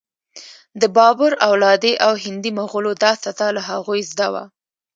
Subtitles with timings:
[0.81, 4.43] د بابر اولادې او هندي مغولو دا سزا له هغوی زده وه.